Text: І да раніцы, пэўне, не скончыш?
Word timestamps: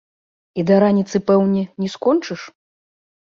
І 0.61 0.63
да 0.69 0.77
раніцы, 0.83 1.19
пэўне, 1.27 1.63
не 1.83 1.89
скончыш? 1.97 2.41